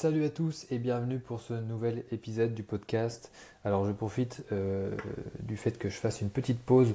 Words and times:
Salut 0.00 0.24
à 0.24 0.28
tous 0.28 0.64
et 0.70 0.78
bienvenue 0.78 1.18
pour 1.18 1.40
ce 1.40 1.54
nouvel 1.54 2.04
épisode 2.12 2.54
du 2.54 2.62
podcast. 2.62 3.32
Alors 3.64 3.84
je 3.84 3.90
profite 3.90 4.44
euh, 4.52 4.92
du 5.40 5.56
fait 5.56 5.76
que 5.76 5.88
je 5.88 5.96
fasse 5.96 6.20
une 6.20 6.30
petite 6.30 6.60
pause 6.60 6.94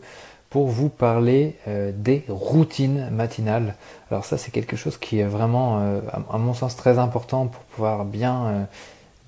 pour 0.50 0.68
vous 0.68 0.88
parler 0.88 1.58
euh, 1.68 1.92
des 1.94 2.24
routines 2.29 3.10
matinales. 3.10 3.76
Alors 4.10 4.24
ça 4.24 4.38
c'est 4.38 4.52
quelque 4.52 4.78
chose 4.78 4.98
qui 4.98 5.20
est 5.20 5.26
vraiment 5.26 5.82
euh, 5.82 6.00
à 6.30 6.38
mon 6.38 6.54
sens 6.54 6.78
très 6.78 6.98
important 6.98 7.48
pour 7.48 7.64
pouvoir 7.64 8.06
bien 8.06 8.70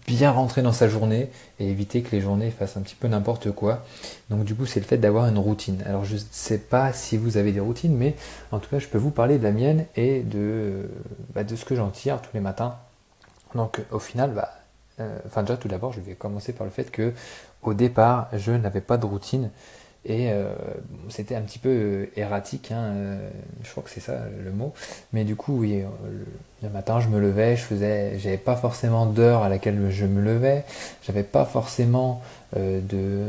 bien 0.08 0.32
rentrer 0.32 0.62
dans 0.62 0.72
sa 0.72 0.88
journée 0.88 1.30
et 1.60 1.70
éviter 1.70 2.02
que 2.02 2.12
les 2.12 2.22
journées 2.22 2.52
fassent 2.52 2.78
un 2.78 2.82
petit 2.82 2.96
peu 2.96 3.08
n'importe 3.08 3.52
quoi. 3.52 3.84
Donc 4.30 4.44
du 4.44 4.56
coup 4.56 4.66
c'est 4.66 4.80
le 4.80 4.86
fait 4.86 4.98
d'avoir 4.98 5.28
une 5.28 5.40
routine. 5.40 5.84
Alors 5.86 6.06
je 6.06 6.16
ne 6.16 6.22
sais 6.32 6.60
pas 6.60 6.94
si 6.94 7.18
vous 7.18 7.38
avez 7.38 7.52
des 7.52 7.60
routines 7.60 7.96
mais 7.96 8.16
en 8.52 8.60
tout 8.60 8.70
cas 8.70 8.80
je 8.80 8.88
peux 8.88 8.98
vous 8.98 9.12
parler 9.12 9.38
de 9.38 9.44
la 9.44 9.52
mienne 9.52 9.86
et 9.96 10.22
de, 10.22 10.90
bah, 11.34 11.44
de 11.44 11.56
ce 11.56 11.66
que 11.66 11.76
j'en 11.76 11.90
tire 11.90 12.22
tous 12.22 12.32
les 12.34 12.40
matins 12.42 12.76
donc 13.56 13.82
au 13.92 14.00
final, 14.00 14.32
bah, 14.32 14.52
euh, 15.00 15.18
enfin 15.26 15.42
déjà 15.42 15.58
tout 15.58 15.68
d'abord, 15.68 15.94
je 15.94 16.02
vais 16.02 16.14
commencer 16.14 16.54
par 16.54 16.66
le 16.66 16.72
fait 16.72 16.92
que 16.92 17.14
au 17.64 17.74
départ, 17.74 18.28
je 18.34 18.52
n'avais 18.52 18.82
pas 18.82 18.98
de 18.98 19.06
routine 19.06 19.50
et 20.06 20.32
euh, 20.32 20.54
c'était 21.10 21.36
un 21.36 21.42
petit 21.42 21.60
peu 21.60 21.70
euh, 21.70 22.06
erratique. 22.16 22.72
Hein, 22.72 22.94
je 23.64 23.72
crois 23.72 23.84
que 23.84 23.90
c'est 23.90 24.00
ça 24.00 24.20
le 24.44 24.52
mot. 24.52 24.74
Mais 25.14 25.24
du 25.24 25.36
coup, 25.36 25.60
oui, 25.60 25.84
le, 26.62 26.70
matin, 26.70 27.00
je 27.00 27.08
me 27.10 27.20
levais, 27.20 27.56
je 27.56 27.64
faisais, 27.64 28.18
j'avais 28.20 28.38
pas 28.38 28.56
forcément 28.56 29.06
d'heure 29.06 29.44
à 29.44 29.50
laquelle 29.50 29.90
je 29.90 30.06
me 30.06 30.22
levais, 30.22 30.64
j'avais 31.04 31.24
pas 31.24 31.46
forcément 31.46 32.22
de, 32.56 33.28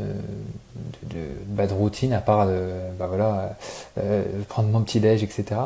de, 1.09 1.73
routine 1.73 2.13
à 2.13 2.21
part 2.21 2.47
de, 2.47 2.69
bah, 2.97 3.07
voilà, 3.07 3.55
prendre 4.47 4.69
mon 4.69 4.81
petit 4.81 4.99
déj, 4.99 5.23
etc. 5.23 5.59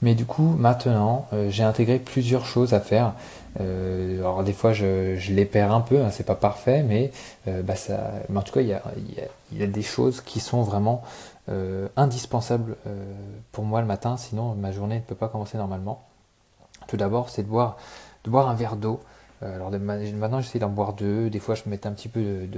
Mais 0.00 0.14
du 0.14 0.26
coup, 0.26 0.54
maintenant, 0.58 1.26
j'ai 1.48 1.64
intégré 1.64 1.98
plusieurs 1.98 2.46
choses 2.46 2.74
à 2.74 2.80
faire. 2.80 3.14
Euh, 3.60 4.18
alors 4.20 4.44
des 4.44 4.52
fois 4.52 4.72
je, 4.72 5.32
les 5.32 5.44
perds 5.44 5.72
un 5.72 5.80
peu, 5.80 6.02
hein, 6.02 6.10
c'est 6.10 6.26
pas 6.26 6.34
parfait, 6.34 6.82
mais, 6.82 7.10
euh, 7.48 7.62
bah, 7.62 7.76
ça, 7.76 8.12
mais 8.28 8.38
en 8.38 8.42
tout 8.42 8.52
cas 8.52 8.60
il 8.60 8.68
y 8.68 8.72
a, 8.72 8.82
y 9.52 9.62
a, 9.62 9.66
des 9.66 9.82
choses 9.82 10.20
qui 10.20 10.40
sont 10.40 10.62
vraiment 10.62 11.02
euh, 11.48 11.88
indispensables 11.96 12.76
pour 13.52 13.64
moi 13.64 13.80
le 13.80 13.86
matin, 13.86 14.16
sinon 14.16 14.54
ma 14.54 14.72
journée 14.72 14.96
ne 14.96 15.00
peut 15.00 15.14
pas 15.14 15.28
commencer 15.28 15.58
normalement. 15.58 16.04
Tout 16.86 16.96
d'abord 16.96 17.30
c'est 17.30 17.42
de 17.42 17.48
boire, 17.48 17.76
de 18.24 18.30
boire 18.30 18.48
un 18.48 18.54
verre 18.54 18.76
d'eau. 18.76 19.00
alors 19.42 19.70
maintenant 19.70 20.40
j'essaie 20.40 20.58
d'en 20.58 20.68
boire 20.68 20.92
deux, 20.92 21.30
des 21.30 21.40
fois 21.40 21.54
je 21.54 21.62
mets 21.66 21.86
un 21.86 21.92
petit 21.92 22.08
peu 22.08 22.22
de, 22.22 22.48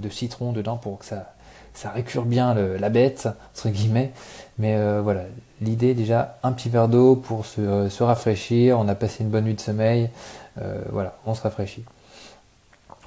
de, 0.00 0.08
citron 0.08 0.52
dedans 0.52 0.76
pour 0.76 0.98
que 0.98 1.04
ça, 1.04 1.34
ça 1.74 1.90
récure 1.90 2.24
bien 2.24 2.54
la 2.54 2.88
bête, 2.90 3.28
entre 3.54 3.68
guillemets. 3.68 4.12
Mais 4.58 4.76
voilà, 5.00 5.22
l'idée 5.60 5.94
déjà, 5.94 6.38
un 6.42 6.52
petit 6.52 6.68
verre 6.68 6.88
d'eau 6.88 7.16
pour 7.16 7.46
se, 7.46 7.88
se, 7.88 8.02
rafraîchir, 8.02 8.78
on 8.78 8.88
a 8.88 8.94
passé 8.94 9.24
une 9.24 9.30
bonne 9.30 9.44
nuit 9.44 9.54
de 9.54 9.60
sommeil, 9.60 10.10
euh, 10.60 10.80
voilà, 10.90 11.16
on 11.26 11.34
se 11.34 11.42
rafraîchit. 11.42 11.84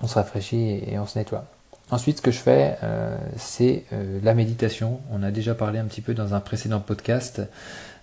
On 0.01 0.07
se 0.07 0.15
rafraîchit 0.15 0.83
et, 0.87 0.99
on 0.99 1.05
se 1.05 1.17
nettoie. 1.17 1.45
Ensuite, 1.91 2.17
ce 2.17 2.21
que 2.21 2.31
je 2.31 2.39
fais, 2.39 2.77
euh, 2.83 3.15
c'est 3.37 3.83
euh, 3.93 4.19
la 4.23 4.33
méditation. 4.33 4.99
On 5.11 5.21
a 5.23 5.31
déjà 5.31 5.53
parlé 5.53 5.79
un 5.79 5.85
petit 5.85 6.01
peu 6.01 6.13
dans 6.13 6.33
un 6.33 6.39
précédent 6.39 6.79
podcast. 6.79 7.41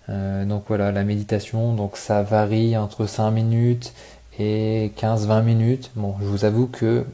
donc 0.07 0.65
voilà, 0.67 0.91
la 0.91 1.03
méditation, 1.03 1.73
donc 1.73 1.95
ça 1.95 2.23
varie 2.23 2.75
entre 2.75 3.05
5 3.05 3.31
minutes 3.31 3.93
et 4.39 4.91
15-20 4.97 5.43
minutes. 5.43 5.91
Bon, 5.95 6.15
je 6.19 6.25
vous 6.25 6.45
avoue 6.45 6.67
que 6.67 7.05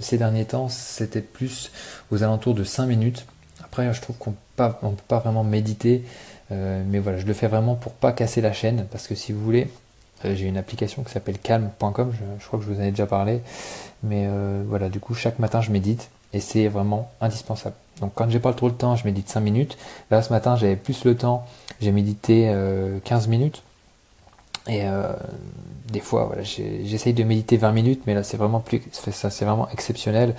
ces 0.00 0.18
derniers 0.18 0.44
temps, 0.44 0.68
c'était 0.68 1.20
plus 1.20 1.70
aux 2.10 2.22
alentours 2.22 2.54
de 2.54 2.64
5 2.64 2.86
minutes. 2.86 3.26
Après, 3.62 3.92
je 3.92 4.00
trouve 4.00 4.16
qu'on 4.16 4.30
ne 4.30 4.36
peut 4.56 5.02
pas 5.08 5.18
vraiment 5.18 5.44
méditer, 5.44 6.04
mais 6.50 6.98
voilà, 6.98 7.18
je 7.18 7.26
le 7.26 7.32
fais 7.32 7.48
vraiment 7.48 7.74
pour 7.74 7.92
pas 7.92 8.12
casser 8.12 8.40
la 8.40 8.52
chaîne, 8.52 8.86
parce 8.90 9.06
que 9.06 9.14
si 9.14 9.32
vous 9.32 9.40
voulez, 9.40 9.68
euh, 10.24 10.34
j'ai 10.34 10.46
une 10.46 10.56
application 10.56 11.02
qui 11.02 11.12
s'appelle 11.12 11.38
calm.com, 11.38 12.12
je, 12.12 12.46
crois 12.46 12.58
que 12.58 12.64
je 12.64 12.70
vous 12.70 12.80
en 12.80 12.84
ai 12.84 12.90
déjà 12.90 13.06
parlé. 13.06 13.40
Mais 14.02 14.26
euh, 14.28 14.62
voilà, 14.66 14.88
du 14.88 15.00
coup, 15.00 15.14
chaque 15.14 15.38
matin, 15.38 15.60
je 15.60 15.70
médite 15.70 16.10
et 16.32 16.40
c'est 16.40 16.68
vraiment 16.68 17.10
indispensable. 17.20 17.76
Donc 18.00 18.12
quand 18.14 18.28
j'ai 18.28 18.40
pas 18.40 18.52
trop 18.52 18.68
le 18.68 18.74
temps, 18.74 18.96
je 18.96 19.04
médite 19.04 19.28
5 19.28 19.40
minutes. 19.40 19.78
Là, 20.10 20.22
ce 20.22 20.32
matin, 20.32 20.56
j'avais 20.56 20.76
plus 20.76 21.04
le 21.04 21.16
temps, 21.16 21.46
j'ai 21.80 21.92
médité 21.92 22.52
15 23.04 23.26
euh, 23.26 23.30
minutes. 23.30 23.62
Et 24.66 24.82
des 25.92 26.00
fois, 26.00 26.24
voilà, 26.24 26.42
j'essaye 26.42 27.12
de 27.12 27.22
méditer 27.22 27.56
20 27.58 27.72
minutes, 27.72 28.02
mais 28.06 28.14
là, 28.14 28.22
c'est 28.22 28.38
vraiment 28.38 28.60
plus, 28.60 28.80
ça, 28.92 29.28
c'est 29.28 29.44
vraiment 29.44 29.68
exceptionnel. 29.70 30.34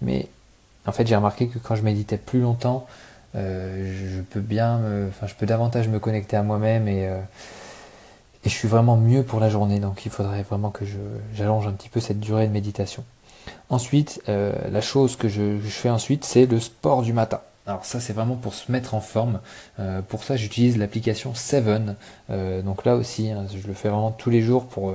Mais 0.00 0.28
en 0.86 0.92
fait, 0.92 1.06
j'ai 1.06 1.14
remarqué 1.14 1.48
que 1.48 1.58
quand 1.58 1.74
je 1.74 1.82
méditais 1.82 2.16
plus 2.16 2.40
longtemps, 2.40 2.86
je 3.34 4.20
peux 4.30 4.40
bien, 4.40 4.80
enfin, 5.08 5.26
je 5.26 5.34
peux 5.34 5.44
davantage 5.44 5.88
me 5.88 5.98
connecter 5.98 6.36
à 6.36 6.42
moi-même 6.42 6.88
et 6.88 7.10
et 8.46 8.48
je 8.48 8.54
suis 8.54 8.68
vraiment 8.68 8.96
mieux 8.96 9.24
pour 9.24 9.40
la 9.40 9.50
journée. 9.50 9.80
Donc 9.80 10.06
il 10.06 10.12
faudrait 10.12 10.42
vraiment 10.42 10.70
que 10.70 10.84
j'allonge 11.34 11.66
un 11.66 11.72
petit 11.72 11.88
peu 11.88 12.00
cette 12.00 12.20
durée 12.20 12.46
de 12.46 12.52
méditation. 12.52 13.04
Ensuite, 13.68 14.22
euh, 14.28 14.52
la 14.70 14.80
chose 14.80 15.16
que 15.16 15.28
je, 15.28 15.58
fais 15.62 15.90
ensuite, 15.90 16.24
c'est 16.24 16.46
le 16.46 16.60
sport 16.60 17.02
du 17.02 17.12
matin. 17.12 17.40
Alors 17.66 17.84
ça, 17.84 18.00
c'est 18.00 18.12
vraiment 18.12 18.36
pour 18.36 18.54
se 18.54 18.70
mettre 18.70 18.94
en 18.94 19.00
forme. 19.00 19.40
Euh, 19.80 20.00
pour 20.02 20.22
ça, 20.24 20.36
j'utilise 20.36 20.78
l'application 20.78 21.34
Seven. 21.34 21.96
Euh, 22.30 22.62
donc 22.62 22.84
là 22.84 22.96
aussi, 22.96 23.30
hein, 23.30 23.46
je 23.52 23.66
le 23.66 23.74
fais 23.74 23.88
vraiment 23.88 24.12
tous 24.12 24.30
les 24.30 24.42
jours 24.42 24.66
pour, 24.66 24.94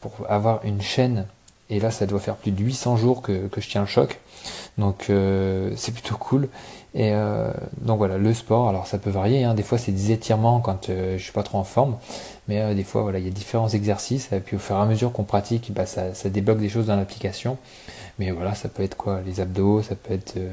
pour 0.00 0.12
avoir 0.28 0.64
une 0.64 0.82
chaîne. 0.82 1.26
Et 1.70 1.80
là, 1.80 1.90
ça 1.90 2.04
doit 2.06 2.20
faire 2.20 2.36
plus 2.36 2.50
de 2.50 2.62
800 2.62 2.96
jours 2.98 3.22
que, 3.22 3.48
que 3.48 3.60
je 3.62 3.68
tiens 3.68 3.80
le 3.80 3.86
choc. 3.86 4.20
Donc 4.76 5.10
c'est 5.76 5.92
plutôt 5.92 6.16
cool. 6.16 6.48
Et 6.94 7.14
donc 7.80 7.96
voilà, 7.96 8.18
le 8.18 8.34
sport, 8.34 8.68
alors 8.68 8.86
ça 8.86 8.98
peut 8.98 9.08
varier. 9.08 9.44
Hein. 9.44 9.54
Des 9.54 9.62
fois, 9.62 9.78
c'est 9.78 9.92
des 9.92 10.12
étirements 10.12 10.60
quand 10.60 10.88
je 10.88 11.16
suis 11.16 11.32
pas 11.32 11.42
trop 11.42 11.56
en 11.56 11.64
forme. 11.64 11.96
Mais 12.48 12.60
euh, 12.60 12.74
des 12.74 12.84
fois, 12.84 13.02
voilà, 13.02 13.18
il 13.18 13.24
y 13.24 13.28
a 13.28 13.30
différents 13.30 13.68
exercices, 13.68 14.32
et 14.32 14.40
puis 14.40 14.56
au 14.56 14.58
fur 14.58 14.76
et 14.76 14.80
à 14.80 14.84
mesure 14.84 15.12
qu'on 15.12 15.24
pratique, 15.24 15.72
bah, 15.72 15.86
ça, 15.86 16.10
débloque 16.28 16.58
des 16.58 16.68
choses 16.68 16.86
dans 16.86 16.96
l'application. 16.96 17.56
Mais 18.18 18.30
voilà, 18.30 18.54
ça 18.54 18.68
peut 18.68 18.82
être 18.82 18.96
quoi? 18.96 19.20
Les 19.24 19.40
abdos, 19.40 19.82
ça 19.82 19.94
peut 19.94 20.12
être 20.12 20.36
euh, 20.36 20.50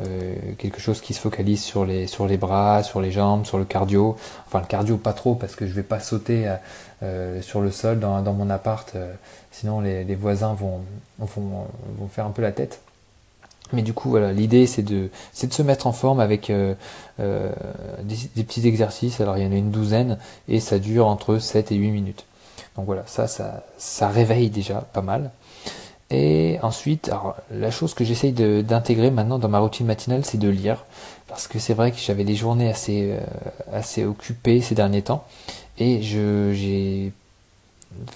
euh, 0.00 0.34
quelque 0.58 0.80
chose 0.80 1.00
qui 1.00 1.12
se 1.12 1.20
focalise 1.20 1.62
sur 1.62 1.84
les, 1.84 2.06
sur 2.06 2.26
les 2.26 2.36
bras, 2.36 2.82
sur 2.82 3.00
les 3.00 3.10
jambes, 3.10 3.44
sur 3.44 3.58
le 3.58 3.64
cardio. 3.64 4.16
Enfin, 4.46 4.60
le 4.60 4.66
cardio, 4.66 4.96
pas 4.96 5.12
trop, 5.12 5.34
parce 5.34 5.56
que 5.56 5.66
je 5.66 5.72
vais 5.72 5.82
pas 5.82 6.00
sauter 6.00 6.50
sur 7.42 7.60
le 7.60 7.70
sol 7.70 8.00
dans, 8.00 8.22
dans 8.22 8.32
mon 8.32 8.48
appart, 8.48 8.96
sinon 9.50 9.80
les, 9.80 10.04
les 10.04 10.14
voisins 10.14 10.54
vont, 10.54 10.80
vont, 11.18 11.66
vont 11.98 12.08
faire 12.08 12.24
un 12.24 12.30
peu 12.30 12.40
la 12.40 12.52
tête. 12.52 12.80
Mais 13.72 13.82
du 13.82 13.92
coup, 13.92 14.10
voilà, 14.10 14.32
l'idée 14.32 14.66
c'est 14.66 14.82
de, 14.82 15.08
c'est 15.32 15.46
de 15.46 15.52
se 15.52 15.62
mettre 15.62 15.86
en 15.86 15.92
forme 15.92 16.20
avec 16.20 16.50
euh, 16.50 16.74
euh, 17.20 17.52
des, 18.02 18.44
petits 18.44 18.66
exercices. 18.66 19.20
Alors 19.20 19.36
il 19.36 19.44
y 19.44 19.46
en 19.46 19.52
a 19.52 19.56
une 19.56 19.70
douzaine 19.70 20.18
et 20.48 20.60
ça 20.60 20.78
dure 20.78 21.06
entre 21.06 21.38
7 21.38 21.72
et 21.72 21.76
8 21.76 21.90
minutes. 21.90 22.24
Donc 22.76 22.86
voilà, 22.86 23.04
ça, 23.06 23.26
ça, 23.26 23.64
ça 23.78 24.08
réveille 24.08 24.50
déjà 24.50 24.80
pas 24.92 25.02
mal. 25.02 25.30
Et 26.10 26.58
ensuite, 26.62 27.08
alors, 27.08 27.34
la 27.50 27.70
chose 27.70 27.94
que 27.94 28.04
j'essaye 28.04 28.32
d'intégrer 28.32 29.10
maintenant 29.10 29.38
dans 29.38 29.48
ma 29.48 29.58
routine 29.58 29.86
matinale, 29.86 30.24
c'est 30.24 30.38
de 30.38 30.48
lire. 30.48 30.84
Parce 31.26 31.48
que 31.48 31.58
c'est 31.58 31.74
vrai 31.74 31.90
que 31.90 31.98
j'avais 31.98 32.24
des 32.24 32.34
journées 32.36 32.68
assez, 32.68 33.12
euh, 33.12 33.20
assez 33.72 34.04
occupées 34.04 34.60
ces 34.60 34.74
derniers 34.74 35.02
temps. 35.02 35.24
Et 35.78 36.02
je, 36.02 36.52
j'ai 36.52 37.12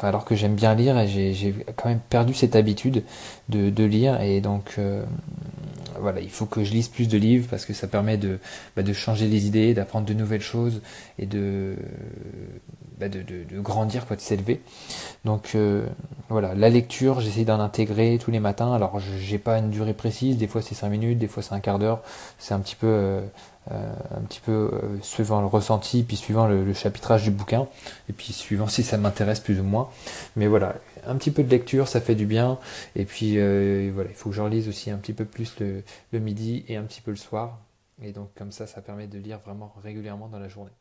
alors 0.01 0.25
que 0.25 0.35
j'aime 0.35 0.55
bien 0.55 0.75
lire, 0.75 1.07
j'ai 1.07 1.55
quand 1.77 1.89
même 1.89 2.01
perdu 2.01 2.35
cette 2.35 2.57
habitude 2.57 3.05
de, 3.49 3.85
lire 3.85 4.21
et 4.21 4.41
donc 4.41 4.75
euh, 4.79 5.03
voilà, 6.01 6.21
il 6.21 6.31
faut 6.31 6.47
que 6.47 6.65
je 6.65 6.73
lise 6.73 6.89
plus 6.89 7.09
de 7.09 7.19
livres 7.19 7.49
parce 7.51 7.65
que 7.65 7.73
ça 7.73 7.89
permet 7.89 8.17
de, 8.17 8.39
bah, 8.77 8.83
de 8.83 8.93
changer 8.93 9.27
les 9.27 9.47
idées, 9.47 9.75
d'apprendre 9.75 10.07
de 10.07 10.15
nouvelles 10.15 10.41
choses 10.43 10.81
et 11.19 11.27
de, 11.27 11.77
bah, 12.99 13.09
de, 13.09 13.23
de, 13.23 13.61
grandir, 13.61 14.07
quoi, 14.07 14.17
de 14.17 14.21
s'élever. 14.21 14.61
Donc 15.25 15.53
euh, 15.55 15.87
voilà, 16.29 16.55
la 16.55 16.69
lecture, 16.69 17.21
j'essaie 17.21 17.45
d'en 17.45 17.61
intégrer 17.61 18.19
tous 18.21 18.31
les 18.31 18.41
matins. 18.41 18.73
Alors 18.73 19.01
j'ai 19.01 19.39
pas 19.39 19.59
une 19.59 19.71
durée 19.71 19.95
précise, 19.95 20.37
des 20.37 20.47
fois 20.47 20.63
c'est 20.63 20.75
5 20.75 20.89
minutes, 20.89 21.19
des 21.19 21.29
fois 21.29 21.43
c'est 21.43 21.55
un 21.55 21.61
quart 21.61 21.79
d'heure, 21.79 22.03
c'est 22.39 22.55
un 22.55 22.61
petit 22.61 22.77
peu 22.77 22.87
euh, 22.87 23.21
un 23.71 24.21
petit 24.23 24.41
peu 24.41 24.71
euh, 24.73 25.01
suivant 25.03 25.41
le 25.41 25.47
ressenti, 25.47 26.03
puis 26.03 26.17
suivant 26.17 26.47
le, 26.47 26.73
chapitrage 26.73 27.25
du 27.25 27.31
bouquin, 27.31 27.69
et 28.09 28.13
puis 28.13 28.33
suivant 28.33 28.67
si 28.69 28.83
ça 28.83 28.97
m'intéresse 28.97 29.41
plus 29.41 29.61
ou 29.61 29.65
moins. 29.65 29.91
Mais 30.37 30.47
voilà, 30.47 30.77
un 31.07 31.17
petit 31.17 31.31
peu 31.31 31.43
de 31.43 31.51
lecture, 31.51 31.89
ça 31.89 32.01
fait 32.01 32.15
du 32.15 32.27
bien. 32.27 32.59
Et 32.97 33.05
puis 33.05 33.39
euh, 33.39 33.91
voilà, 33.95 34.11
il 34.11 34.17
faut 34.17 34.31
que 34.31 34.37
je 34.37 34.43
relise 34.43 34.69
aussi 34.69 34.91
un 34.91 34.99
petit 34.99 35.13
peu 35.13 35.25
plus 35.25 35.57
le, 35.61 35.83
midi 36.19 36.65
et 36.69 36.77
un 36.77 36.83
petit 36.85 37.01
peu 37.01 37.11
le 37.11 37.17
soir. 37.17 37.59
Et 38.03 38.13
donc 38.13 38.31
comme 38.35 38.53
ça, 38.53 38.67
ça 38.67 38.81
permet 38.81 39.07
de 39.07 39.19
lire 39.19 39.39
vraiment 39.39 39.75
régulièrement 39.83 40.29
dans 40.29 40.39
la 40.39 40.49
journée. 40.49 40.73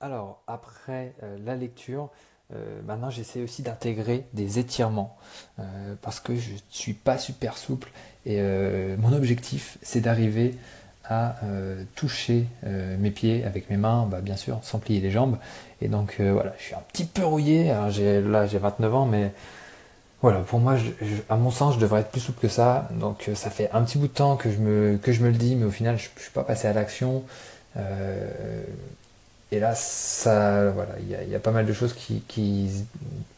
Alors, 0.00 0.44
après 0.46 1.16
la 1.44 1.56
lecture, 1.56 2.10
euh, 2.54 2.80
maintenant, 2.86 3.10
j'essaie 3.10 3.42
aussi 3.42 3.62
d'intégrer 3.62 4.24
des 4.32 4.58
étirements 4.58 5.16
euh, 5.58 5.94
parce 6.00 6.18
que 6.18 6.34
je 6.34 6.52
ne 6.52 6.58
suis 6.70 6.94
pas 6.94 7.18
super 7.18 7.58
souple 7.58 7.90
et 8.24 8.36
euh, 8.40 8.96
mon 8.98 9.12
objectif, 9.12 9.76
c'est 9.82 10.00
d'arriver 10.00 10.54
à 11.10 11.36
toucher 11.94 12.44
mes 12.66 13.10
pieds 13.10 13.42
avec 13.42 13.70
mes 13.70 13.78
mains, 13.78 14.06
bah, 14.10 14.20
bien 14.20 14.36
sûr, 14.36 14.58
sans 14.60 14.78
plier 14.78 15.00
les 15.00 15.10
jambes. 15.10 15.38
Et 15.80 15.88
donc 15.88 16.20
voilà, 16.20 16.52
je 16.58 16.64
suis 16.64 16.74
un 16.74 16.82
petit 16.92 17.06
peu 17.06 17.24
rouillé. 17.24 17.70
Alors, 17.70 17.86
là, 17.86 18.46
j'ai 18.46 18.58
29 18.58 18.94
ans, 18.94 19.06
mais 19.06 19.32
voilà, 20.20 20.40
pour 20.40 20.58
moi, 20.58 20.76
à 21.30 21.36
mon 21.36 21.50
sens, 21.50 21.76
je 21.76 21.80
devrais 21.80 22.02
être 22.02 22.10
plus 22.10 22.20
souple 22.20 22.42
que 22.42 22.48
ça. 22.48 22.90
Donc 23.00 23.30
ça 23.32 23.48
fait 23.48 23.70
un 23.72 23.84
petit 23.84 23.96
bout 23.96 24.08
de 24.08 24.12
temps 24.12 24.36
que 24.36 24.50
je 24.50 24.58
me, 24.58 24.98
que 24.98 25.12
je 25.12 25.22
me 25.22 25.30
le 25.30 25.38
dis, 25.38 25.56
mais 25.56 25.64
au 25.64 25.70
final, 25.70 25.96
je 25.96 26.10
ne 26.14 26.20
suis 26.20 26.30
pas 26.30 26.44
passé 26.44 26.68
à 26.68 26.74
l'action. 26.74 27.24
Et 29.50 29.60
là, 29.60 29.74
ça, 29.74 30.70
voilà, 30.70 30.92
il 31.00 31.30
y, 31.30 31.34
a 31.34 31.38
pas 31.38 31.52
mal 31.52 31.64
de 31.64 31.72
choses 31.72 31.94
qui, 31.94 32.22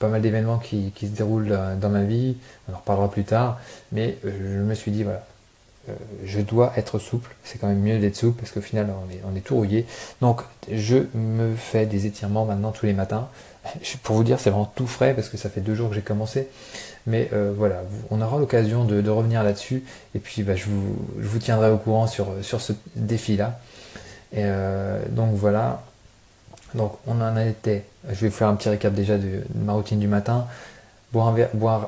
pas 0.01 0.09
mal 0.09 0.21
d'événements 0.21 0.59
qui, 0.59 0.93
se 1.01 1.07
déroulent 1.07 1.57
dans 1.81 1.89
ma 1.89 2.03
vie. 2.03 2.37
On 2.69 2.75
en 2.75 2.79
reparlera 2.79 3.09
plus 3.09 3.23
tard. 3.23 3.61
Mais 3.93 4.17
je 4.25 4.59
me 4.59 4.75
suis 4.75 4.91
dit, 4.91 5.05
voilà, 5.05 5.25
je 6.25 6.41
dois 6.41 6.73
être 6.77 6.99
souple. 6.99 7.35
C'est 7.45 7.59
quand 7.59 7.69
même 7.69 7.81
mieux 7.81 7.99
d'être 7.99 8.17
souple 8.17 8.41
parce 8.41 8.51
qu'au 8.51 8.61
final, 8.61 8.89
on 8.91 9.11
est, 9.12 9.21
on 9.25 9.41
tout 9.41 9.55
rouillé. 9.55 9.87
Donc, 10.21 10.41
je 10.71 10.99
me 11.15 11.55
fais 11.55 11.87
des 11.87 12.07
étirements 12.07 12.45
maintenant 12.45 12.73
tous 12.73 12.87
les 12.87 12.93
matins. 12.93 13.29
Pour 14.03 14.17
vous 14.17 14.25
dire, 14.25 14.41
c'est 14.41 14.51
vraiment 14.51 14.71
tout 14.75 14.89
frais 14.89 15.15
parce 15.15 15.29
que 15.29 15.37
ça 15.37 15.49
fait 15.49 15.61
deux 15.61 15.77
jours 15.77 15.91
que 15.91 15.95
j'ai 15.95 16.03
commencé. 16.03 16.49
Mais 17.06 17.31
euh, 17.33 17.53
voilà, 17.56 17.83
on 18.11 18.21
aura 18.21 18.39
l'occasion 18.39 18.85
de, 18.85 19.09
revenir 19.09 19.43
là-dessus. 19.43 19.85
Et 20.15 20.19
puis, 20.19 20.43
bah, 20.43 20.56
je, 20.56 20.65
vous, 20.67 21.39
tiendrai 21.39 21.71
au 21.71 21.79
courant 21.79 22.06
sur, 22.06 22.27
ce 22.43 22.73
défi-là. 22.97 23.61
Et 24.33 24.43
euh, 24.45 25.01
donc 25.11 25.35
voilà. 25.35 25.83
Donc 26.75 26.93
on 27.06 27.20
en 27.20 27.37
été. 27.37 27.84
Je 28.08 28.20
vais 28.26 28.31
faire 28.31 28.49
un 28.49 28.55
petit 28.55 28.69
récap 28.69 28.94
déjà 28.94 29.19
de, 29.19 29.43
ma 29.55 29.72
routine 29.72 29.99
du 29.99 30.08
matin. 30.08 30.46
Boire 31.12 31.34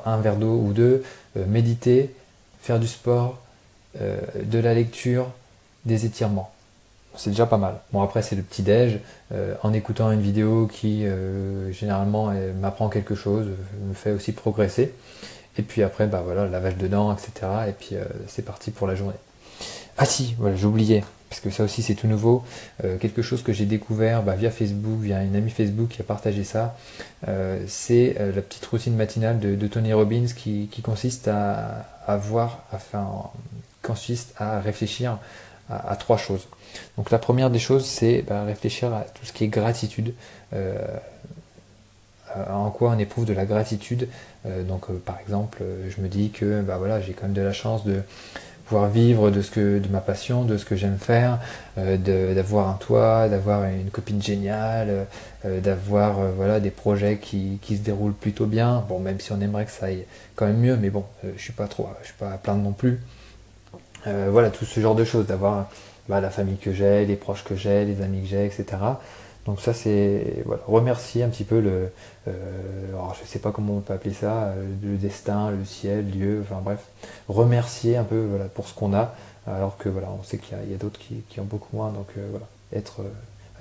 un 0.05 0.17
verre, 0.17 0.35
d'eau 0.35 0.57
ou 0.57 0.73
deux, 0.73 1.03
euh, 1.37 1.45
méditer, 1.45 2.13
faire 2.61 2.79
du 2.79 2.87
sport, 2.87 3.39
de 3.95 4.59
la 4.59 4.73
lecture, 4.73 5.29
des 5.85 6.05
étirements 6.05 6.53
c'est 7.15 7.29
déjà 7.29 7.45
pas 7.45 7.57
mal. 7.57 7.79
Bon 7.91 8.01
après 8.01 8.21
c'est 8.21 8.35
le 8.35 8.41
petit 8.41 8.63
déj, 8.63 8.99
euh, 9.31 9.55
en 9.63 9.73
écoutant 9.73 10.11
une 10.11 10.21
vidéo 10.21 10.67
qui 10.71 11.05
euh, 11.05 11.71
généralement 11.71 12.33
m'apprend 12.59 12.89
quelque 12.89 13.15
chose, 13.15 13.47
me 13.81 13.93
fait 13.93 14.11
aussi 14.11 14.31
progresser. 14.31 14.93
Et 15.57 15.61
puis 15.61 15.83
après 15.83 16.07
bah 16.07 16.21
voilà, 16.23 16.47
lavage 16.47 16.77
de 16.77 16.87
dents, 16.87 17.13
etc. 17.13 17.31
Et 17.69 17.71
puis 17.71 17.95
euh, 17.95 18.03
c'est 18.27 18.43
parti 18.43 18.71
pour 18.71 18.87
la 18.87 18.95
journée. 18.95 19.15
Ah 19.97 20.05
si, 20.05 20.35
voilà, 20.39 20.55
j'ai 20.55 20.65
oublié, 21.33 21.39
parce 21.39 21.39
que 21.39 21.49
ça 21.49 21.63
aussi 21.63 21.81
c'est 21.81 21.95
tout 21.95 22.07
nouveau, 22.07 22.43
quelque 22.99 23.21
chose 23.21 23.43
que 23.43 23.53
j'ai 23.53 23.65
découvert 23.65 24.23
bah, 24.23 24.35
via 24.35 24.51
Facebook, 24.51 24.99
via 25.01 25.23
une 25.23 25.35
amie 25.35 25.51
Facebook 25.51 25.89
qui 25.89 26.01
a 26.01 26.03
partagé 26.03 26.43
ça, 26.43 26.75
c'est 27.67 28.15
la 28.19 28.41
petite 28.41 28.65
routine 28.65 28.95
matinale 28.95 29.39
de, 29.39 29.67
Tony 29.67 29.93
Robbins 29.93 30.27
qui, 30.35 30.69
consiste 30.83 31.27
à, 31.27 31.85
avoir, 32.07 32.63
enfin, 32.71 33.31
consiste 33.81 34.33
à 34.37 34.59
réfléchir 34.59 35.17
à 35.69 35.95
trois 35.95 36.17
choses. 36.17 36.47
Donc 36.97 37.11
la 37.11 37.19
première 37.19 37.49
des 37.49 37.59
choses, 37.59 37.85
c'est 37.85 38.23
bah, 38.27 38.43
réfléchir 38.43 38.93
à 38.93 39.01
tout 39.01 39.25
ce 39.25 39.33
qui 39.33 39.43
est 39.43 39.47
gratitude. 39.47 40.13
Euh, 42.35 42.45
en 42.51 42.69
quoi 42.71 42.91
on 42.91 42.99
éprouve 42.99 43.25
de 43.25 43.33
la 43.33 43.45
gratitude. 43.45 44.07
Euh, 44.45 44.63
donc 44.63 44.89
euh, 44.89 45.01
par 45.03 45.19
exemple, 45.19 45.63
je 45.89 46.01
me 46.01 46.07
dis 46.07 46.29
que 46.29 46.61
bah, 46.61 46.77
voilà, 46.77 47.01
j'ai 47.01 47.13
quand 47.13 47.23
même 47.23 47.33
de 47.33 47.41
la 47.41 47.53
chance 47.53 47.85
de 47.85 48.01
pouvoir 48.65 48.89
vivre 48.89 49.29
de 49.29 49.41
ce 49.41 49.51
que 49.51 49.79
de 49.79 49.87
ma 49.89 49.99
passion, 49.99 50.43
de 50.43 50.57
ce 50.57 50.65
que 50.65 50.75
j'aime 50.75 50.97
faire, 50.97 51.39
d'avoir 51.75 52.69
un 52.69 52.73
toit, 52.73 53.27
d'avoir 53.27 53.65
une 53.65 53.89
copine 53.89 54.21
géniale, 54.21 55.05
d'avoir 55.43 56.19
voilà 56.37 56.59
des 56.59 56.69
projets 56.69 57.17
qui, 57.17 57.59
qui, 57.61 57.77
se 57.77 57.81
déroulent 57.81 58.13
plutôt 58.13 58.45
bien. 58.45 58.83
Bon, 58.87 58.99
même 58.99 59.19
si 59.19 59.31
on 59.31 59.41
aimerait 59.41 59.65
que 59.65 59.71
ça 59.71 59.87
aille 59.87 60.05
quand 60.35 60.45
même 60.45 60.59
mieux, 60.59 60.77
mais 60.77 60.89
bon, 60.89 61.03
je 61.35 61.41
suis 61.41 61.53
pas 61.53 61.67
trop, 61.67 61.89
je 62.01 62.07
suis 62.07 62.17
pas 62.17 62.31
à 62.31 62.37
plaindre 62.37 62.63
non 62.63 62.71
plus. 62.71 62.99
voilà 64.05 64.49
tout 64.49 64.65
ce 64.65 64.79
genre 64.79 64.95
de 64.95 65.03
choses, 65.03 65.27
d'avoir 65.27 65.67
bah, 66.09 66.19
la 66.19 66.29
famille 66.29 66.57
que 66.57 66.73
j'ai, 66.73 67.05
les 67.05 67.15
proches 67.15 67.43
que 67.43 67.55
j'ai, 67.55 67.85
les 67.85 68.01
amis 68.01 68.21
que 68.21 68.27
j'ai, 68.27 68.45
etc. 68.45 68.65
Donc 69.45 69.59
ça 69.59 69.73
c'est 69.73 70.43
remercier 70.67 71.23
un 71.23 71.29
petit 71.29 71.43
peu 71.43 71.59
le, 71.59 71.89
euh, 72.27 72.89
alors 72.89 73.15
je 73.21 73.27
sais 73.27 73.39
pas 73.39 73.51
comment 73.51 73.77
on 73.77 73.79
peut 73.81 73.93
appeler 73.93 74.13
ça, 74.13 74.43
euh, 74.43 74.65
le 74.81 74.97
destin, 74.97 75.51
le 75.51 75.65
ciel, 75.65 76.05
Dieu, 76.05 76.43
enfin 76.43 76.61
bref, 76.63 76.79
remercier 77.27 77.97
un 77.97 78.03
peu 78.03 78.25
voilà, 78.29 78.45
pour 78.45 78.67
ce 78.67 78.73
qu'on 78.73 78.93
a, 78.93 79.13
alors 79.45 79.77
que 79.77 79.89
voilà, 79.89 80.07
on 80.17 80.23
sait 80.23 80.37
qu'il 80.37 80.57
y 80.69 80.73
a, 80.73 80.77
d'autres 80.77 80.99
qui, 80.99 81.39
ont 81.39 81.45
beaucoup 81.45 81.75
moins, 81.75 81.91
donc 81.91 82.07
euh, 82.17 82.25
voilà, 82.31 82.45
être 82.73 83.01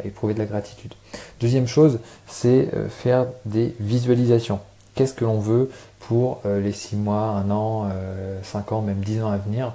éprouver 0.05 0.35
de 0.35 0.39
la 0.39 0.47
gratitude. 0.47 0.95
Deuxième 1.41 1.67
chose, 1.67 1.99
c'est 2.27 2.71
faire 2.89 3.27
des 3.45 3.77
visualisations. 3.79 4.59
Qu'est-ce 4.95 5.13
que 5.13 5.25
l'on 5.25 5.39
veut 5.39 5.71
pour 6.01 6.41
les 6.45 6.73
6 6.73 6.97
mois, 6.97 7.29
1 7.47 7.51
an, 7.51 7.89
5 8.43 8.73
ans, 8.73 8.81
même 8.81 9.01
10 9.01 9.23
ans 9.23 9.31
à 9.31 9.37
venir? 9.37 9.75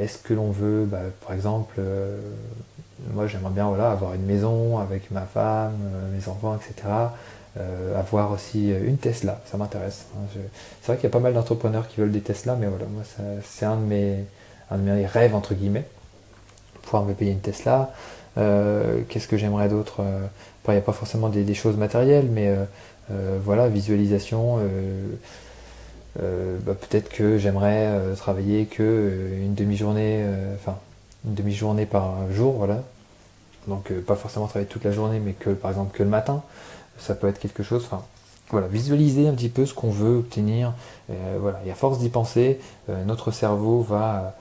Est-ce 0.00 0.18
que 0.18 0.34
l'on 0.34 0.50
veut, 0.50 0.86
bah, 0.86 1.00
par 1.26 1.34
exemple, 1.34 1.80
moi 3.12 3.26
j'aimerais 3.26 3.52
bien 3.52 3.66
voilà, 3.68 3.90
avoir 3.90 4.14
une 4.14 4.24
maison 4.24 4.78
avec 4.78 5.10
ma 5.10 5.22
femme, 5.22 5.74
euh, 5.94 6.16
mes 6.16 6.28
enfants, 6.28 6.56
etc. 6.56 6.88
avoir 7.96 8.32
aussi 8.32 8.70
une 8.70 8.96
Tesla, 8.96 9.40
ça 9.46 9.56
m'intéresse. 9.56 10.06
Hein. 10.16 10.26
c'est 10.82 10.86
vrai 10.88 10.96
qu'il 10.96 11.04
y 11.04 11.06
a 11.06 11.10
pas 11.10 11.20
mal 11.20 11.34
d'entrepreneurs 11.34 11.86
qui 11.86 12.00
veulent 12.00 12.10
des 12.10 12.20
Tesla, 12.20 12.56
mais 12.58 12.66
voilà, 12.66 12.86
moi 12.86 13.02
c'est 13.44 13.64
un, 13.64 13.76
de 13.76 13.82
mes, 13.82 14.24
un 14.72 14.78
de 14.78 14.82
mes 14.82 15.06
rêves, 15.06 15.36
entre 15.36 15.54
guillemets, 15.54 15.84
pouvoir 16.82 17.04
me 17.04 17.14
payer 17.14 17.30
une 17.30 17.40
Tesla. 17.40 17.92
Qu'est-ce 18.34 19.28
que 19.28 19.36
j'aimerais 19.36 19.68
d'autre 19.68 20.02
Il 20.66 20.72
n'y 20.72 20.78
a 20.78 20.80
pas 20.80 20.92
forcément 20.92 21.28
des, 21.28 21.54
choses 21.54 21.76
matérielles, 21.76 22.28
mais 22.28 22.52
voilà, 23.44 23.68
visualisation. 23.68 24.58
Euh, 26.22 26.58
bah, 26.64 26.74
peut-être 26.74 27.08
que 27.08 27.38
j'aimerais 27.38 27.86
euh, 27.88 28.14
travailler 28.14 28.66
que 28.66 28.82
euh, 28.82 29.44
une 29.44 29.54
demi-journée, 29.54 30.24
enfin 30.54 30.78
une 31.26 31.34
demi-journée 31.34 31.86
par 31.86 32.30
jour, 32.30 32.54
voilà. 32.54 32.82
Donc 33.68 33.92
pas 33.92 34.16
forcément 34.16 34.46
travailler 34.46 34.68
toute 34.68 34.84
la 34.84 34.92
journée, 34.92 35.20
mais 35.20 35.32
que 35.32 35.50
par 35.50 35.70
exemple 35.70 35.96
que 35.96 36.02
le 36.02 36.08
matin, 36.08 36.42
ça 36.98 37.14
peut 37.14 37.28
être 37.28 37.38
quelque 37.38 37.62
chose. 37.62 37.82
Enfin, 37.84 38.02
voilà, 38.50 38.66
visualiser 38.68 39.26
un 39.28 39.34
petit 39.34 39.48
peu 39.48 39.66
ce 39.66 39.74
qu'on 39.74 39.90
veut 39.90 40.18
obtenir. 40.18 40.72
voilà, 41.40 41.60
et 41.66 41.70
à 41.70 41.74
force 41.74 41.98
d'y 41.98 42.08
penser, 42.08 42.60
notre 43.06 43.30
cerveau 43.30 43.80
va, 43.80 44.36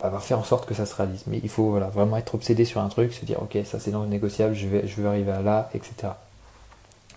bah, 0.00 0.08
va 0.08 0.18
faire 0.20 0.38
en 0.38 0.44
sorte 0.44 0.66
que 0.66 0.74
ça 0.74 0.86
se 0.86 0.94
réalise. 0.94 1.24
Mais 1.26 1.40
il 1.42 1.48
faut 1.48 1.70
voilà, 1.70 1.88
vraiment 1.88 2.16
être 2.16 2.34
obsédé 2.34 2.64
sur 2.64 2.80
un 2.80 2.88
truc, 2.88 3.12
se 3.12 3.24
dire 3.24 3.42
ok, 3.42 3.58
ça 3.64 3.78
c'est 3.78 3.90
non 3.90 4.04
négociable, 4.06 4.54
je 4.54 4.68
vais, 4.68 4.86
je 4.86 5.00
veux 5.00 5.08
arriver 5.08 5.32
à 5.32 5.42
là, 5.42 5.70
etc. 5.74 6.12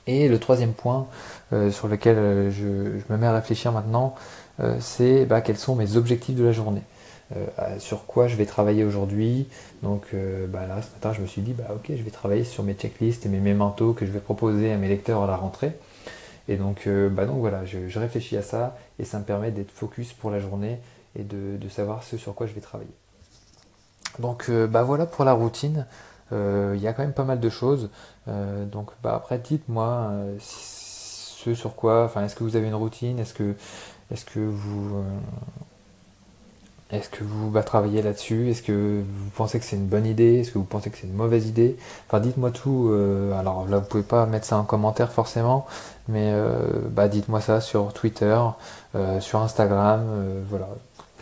Et 0.08 0.28
le 0.28 0.40
troisième 0.40 0.74
point 0.74 1.08
euh, 1.54 1.72
sur 1.72 1.88
lequel 1.88 2.18
euh, 2.18 2.52
je, 2.52 2.66
me 3.12 3.18
mets 3.18 3.28
à 3.28 3.34
réfléchir 3.34 3.72
maintenant, 3.72 4.16
euh, 4.60 4.78
c'est 4.80 5.26
bah, 5.26 5.42
quels 5.42 5.58
sont 5.58 5.76
mes 5.76 5.96
objectifs 5.96 6.36
de 6.36 6.44
la 6.44 6.52
journée. 6.52 6.82
Sur 7.80 8.06
quoi 8.06 8.28
je 8.28 8.36
vais 8.36 8.46
travailler 8.46 8.84
aujourd'hui. 8.84 9.48
Donc 9.84 10.08
bah, 10.50 10.68
là, 10.68 10.82
ce 10.82 10.92
matin, 10.92 11.14
je 11.14 11.22
me 11.22 11.28
suis 11.28 11.42
dit, 11.42 11.54
bah, 11.54 11.68
ok, 11.74 11.92
je 11.96 12.04
vais 12.04 12.12
travailler 12.12 12.44
sur 12.44 12.64
mes 12.64 12.74
checklists 12.74 13.26
et 13.26 13.30
mes 13.30 13.40
mémentos 13.40 13.94
que 13.94 14.06
je 14.06 14.12
vais 14.12 14.20
proposer 14.20 14.72
à 14.72 14.78
mes 14.78 14.88
lecteurs 14.88 15.24
à 15.24 15.28
la 15.28 15.36
rentrée. 15.36 15.74
Et 16.48 16.58
donc, 16.58 16.88
bah, 17.12 17.26
donc 17.26 17.40
voilà, 17.40 17.66
je, 17.66 18.00
réfléchis 18.00 18.38
à 18.38 18.42
ça 18.42 18.78
et 19.00 19.06
ça 19.06 19.20
me 19.20 19.24
permet 19.24 19.52
d'être 19.52 19.72
focus 19.72 20.14
pour 20.14 20.32
la 20.32 20.40
journée 20.40 20.80
et 21.18 21.24
de, 21.24 21.70
savoir 21.70 22.04
ce 22.04 22.18
sur 22.18 22.36
quoi 22.36 22.48
je 22.48 22.54
vais 22.54 22.62
travailler. 22.62 22.94
Donc 24.20 24.52
bah 24.52 24.84
voilà 24.84 25.06
pour 25.06 25.24
la 25.24 25.34
routine. 25.34 25.86
Il 26.32 26.80
y 26.80 26.88
a 26.88 26.94
quand 26.94 27.04
même 27.04 27.14
pas 27.14 27.24
mal 27.24 27.40
de 27.40 27.50
choses. 27.50 27.90
Euh, 28.28 28.66
donc 28.66 28.92
bah, 29.04 29.16
après, 29.16 29.40
dites-moi 29.40 30.10
euh, 30.12 30.38
ce 30.40 31.54
sur 31.54 31.76
quoi, 31.76 32.06
enfin, 32.06 32.24
est-ce 32.24 32.36
que 32.36 32.44
vous 32.44 32.56
avez 32.56 32.68
une 32.68 32.76
routine, 32.76 33.20
est-ce 33.20 33.34
que, 33.34 33.56
est-ce 34.12 34.26
que 34.26 34.40
vous, 34.40 34.98
euh, 34.98 35.04
est-ce 36.92 37.10
que 37.10 37.24
vous 37.24 37.50
bah, 37.50 37.64
travaillez 37.64 38.02
là-dessus, 38.02 38.50
est-ce 38.50 38.62
que 38.62 39.02
vous 39.02 39.30
pensez 39.36 39.60
que 39.60 39.66
c'est 39.66 39.76
une 39.76 39.88
bonne 39.88 40.06
idée, 40.06 40.40
est-ce 40.40 40.52
que 40.52 40.58
vous 40.58 40.66
pensez 40.66 40.90
que 40.90 40.98
c'est 40.98 41.08
une 41.08 41.14
mauvaise 41.14 41.48
idée, 41.48 41.78
enfin, 42.08 42.20
dites-moi 42.20 42.52
tout. 42.52 42.92
alors 43.38 43.68
là, 43.68 43.78
vous 43.80 43.86
pouvez 43.86 44.04
pas 44.04 44.26
mettre 44.26 44.46
ça 44.46 44.58
en 44.58 44.64
commentaire 44.64 45.12
forcément, 45.12 45.66
mais 46.08 46.34
bah, 46.90 47.08
dites-moi 47.08 47.42
ça 47.42 47.62
sur 47.62 47.94
Twitter, 47.94 48.38
sur 49.20 49.42
Instagram, 49.42 50.02
voilà, 50.50 50.68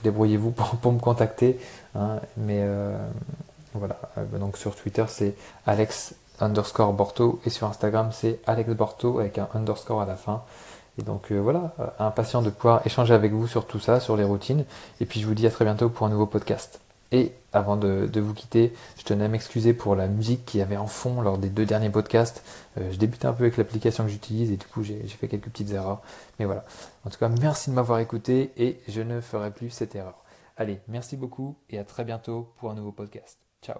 débrouillez-vous 0.03 0.51
pour, 0.81 0.93
me 0.93 0.99
contacter, 0.99 1.59
hein, 1.95 2.19
mais 2.37 2.65
voilà, 3.73 3.97
donc 4.39 4.57
sur 4.57 4.75
Twitter 4.75 5.05
c'est 5.07 5.35
Alex 5.67 6.15
underscore 6.39 6.93
Borto 6.93 7.39
et 7.45 7.49
sur 7.49 7.67
Instagram 7.67 8.09
c'est 8.11 8.39
Alex 8.47 8.69
Borto 8.73 9.19
avec 9.19 9.37
un 9.37 9.47
underscore 9.53 10.01
à 10.01 10.05
la 10.05 10.15
fin. 10.15 10.41
Et 10.99 11.01
donc 11.01 11.31
euh, 11.31 11.39
voilà, 11.39 11.73
euh, 11.79 11.87
impatient 11.99 12.41
de 12.41 12.49
pouvoir 12.49 12.85
échanger 12.85 13.13
avec 13.13 13.31
vous 13.31 13.47
sur 13.47 13.65
tout 13.65 13.79
ça, 13.79 14.01
sur 14.01 14.17
les 14.17 14.25
routines. 14.25 14.65
Et 14.99 15.05
puis 15.05 15.21
je 15.21 15.27
vous 15.27 15.33
dis 15.33 15.47
à 15.47 15.49
très 15.49 15.63
bientôt 15.63 15.89
pour 15.89 16.05
un 16.05 16.09
nouveau 16.09 16.25
podcast. 16.25 16.81
Et 17.11 17.31
avant 17.53 17.77
de, 17.77 18.19
vous 18.19 18.33
quitter, 18.33 18.73
je 18.99 19.03
tenais 19.03 19.25
à 19.25 19.27
m'excuser 19.29 19.73
pour 19.73 19.95
la 19.95 20.07
musique 20.07 20.45
qu'il 20.45 20.59
y 20.59 20.63
avait 20.63 20.77
en 20.77 20.85
fond 20.85 21.21
lors 21.21 21.39
des 21.39 21.49
deux 21.49 21.65
derniers 21.65 21.89
podcasts. 21.89 22.43
Euh, 22.77 22.91
je 22.91 22.97
débutais 22.97 23.25
un 23.25 23.33
peu 23.33 23.45
avec 23.45 23.57
l'application 23.57 24.03
que 24.03 24.11
j'utilise 24.11 24.51
et 24.51 24.57
du 24.57 24.65
coup 24.67 24.83
j'ai 24.83 25.01
fait 25.07 25.29
quelques 25.29 25.45
petites 25.49 25.71
erreurs. 25.71 26.01
Mais 26.37 26.45
voilà. 26.45 26.65
En 27.05 27.09
tout 27.09 27.17
cas, 27.17 27.29
merci 27.29 27.69
de 27.69 27.75
m'avoir 27.75 27.99
écouté 27.99 28.51
et 28.57 28.79
je 28.89 29.01
ne 29.01 29.21
ferai 29.21 29.51
plus 29.51 29.69
cette 29.69 29.95
erreur. 29.95 30.15
Allez, 30.57 30.81
merci 30.89 31.15
beaucoup 31.15 31.55
et 31.69 31.79
à 31.79 31.85
très 31.85 32.03
bientôt 32.03 32.53
pour 32.57 32.69
un 32.69 32.75
nouveau 32.75 32.91
podcast. 32.91 33.39
Ciao 33.63 33.79